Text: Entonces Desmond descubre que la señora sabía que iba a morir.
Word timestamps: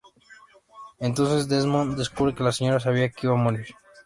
Entonces 0.99 1.47
Desmond 1.47 1.95
descubre 1.95 2.33
que 2.33 2.41
la 2.43 2.51
señora 2.51 2.79
sabía 2.79 3.11
que 3.11 3.27
iba 3.27 3.35
a 3.35 3.43
morir. 3.43 3.67